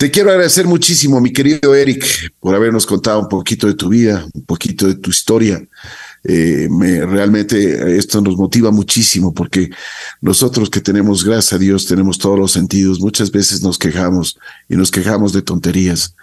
Te 0.00 0.12
quiero 0.12 0.30
agradecer 0.30 0.64
muchísimo, 0.64 1.20
mi 1.20 1.32
querido 1.32 1.74
Eric, 1.74 2.32
por 2.38 2.54
habernos 2.54 2.86
contado 2.86 3.18
un 3.18 3.28
poquito 3.28 3.66
de 3.66 3.74
tu 3.74 3.88
vida, 3.88 4.24
un 4.32 4.44
poquito 4.44 4.86
de 4.86 4.94
tu 4.94 5.10
historia. 5.10 5.60
eh, 6.22 6.68
me, 6.70 7.04
realmente 7.04 7.96
esto 7.98 8.20
nos 8.20 8.36
motiva 8.36 8.70
muchísimo 8.70 9.34
porque 9.34 9.70
nosotros 10.20 10.70
que 10.70 10.80
tenemos, 10.80 11.24
gracias 11.24 11.52
a 11.54 11.58
Dios, 11.58 11.84
tenemos 11.84 12.16
todos 12.16 12.38
los 12.38 12.52
sentidos, 12.52 13.00
muchas 13.00 13.32
veces 13.32 13.60
nos 13.60 13.76
quejamos 13.76 14.38
y 14.68 14.76
nos 14.76 14.92
quejamos 14.92 15.32
de 15.32 15.42
tonterías. 15.42 16.14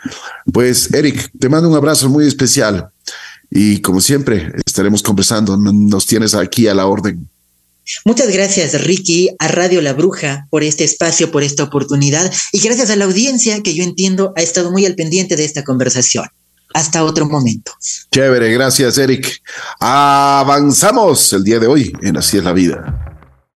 Pues 0.54 0.94
Eric, 0.94 1.30
te 1.38 1.50
mando 1.50 1.68
un 1.68 1.76
abrazo 1.76 2.08
muy 2.08 2.26
especial 2.26 2.92
y 3.52 3.82
como 3.82 4.00
siempre 4.00 4.54
estaremos 4.66 5.04
conversando, 5.04 5.58
nos 5.58 6.06
tienes 6.06 6.34
aquí 6.34 6.70
a 6.70 6.74
la 6.74 6.86
orden. 6.86 7.28
Muchas 8.04 8.30
gracias, 8.30 8.84
Ricky, 8.84 9.30
a 9.39 9.48
Radio 9.48 9.82
La 9.82 9.93
Bruja 9.93 10.48
por 10.50 10.63
este 10.63 10.84
espacio, 10.84 11.32
por 11.32 11.43
esta 11.43 11.63
oportunidad 11.63 12.32
y 12.52 12.60
gracias 12.60 12.89
a 12.89 12.95
la 12.95 13.06
audiencia 13.06 13.62
que 13.62 13.74
yo 13.74 13.84
entiendo 13.84 14.34
ha 14.36 14.41
estado 14.41 14.71
muy 14.71 14.86
al 14.86 14.95
pendiente 14.95 15.36
de 15.36 15.45
esta 15.45 15.63
conversación. 15.63 16.26
Hasta 16.74 17.04
otro 17.06 17.26
momento. 17.26 17.71
Chévere, 18.12 18.52
gracias, 18.52 18.98
Eric. 18.98 19.41
Avanzamos 19.80 21.32
el 21.32 21.43
día 21.43 21.60
de 21.60 21.67
hoy 21.67 21.93
en 22.02 22.17
Así 22.17 22.38
es 22.38 22.43
la 22.43 22.52
vida. 22.52 23.05